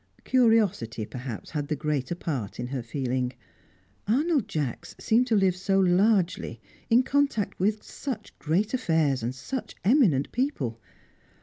Curiosity, 0.23 1.05
perhaps, 1.05 1.51
had 1.51 1.67
the 1.67 1.75
greater 1.75 2.15
part 2.15 2.59
in 2.59 2.65
her 2.69 2.81
feeling. 2.81 3.33
Arnold 4.07 4.47
Jacks 4.47 4.95
seemed 4.99 5.27
to 5.27 5.35
live 5.35 5.55
so 5.55 5.79
"largely," 5.79 6.59
in 6.89 7.03
contact 7.03 7.59
with 7.59 7.83
such 7.83 8.35
great 8.39 8.73
affairs 8.73 9.21
and 9.21 9.35
such 9.35 9.75
eminent 9.85 10.31
people. 10.31 10.79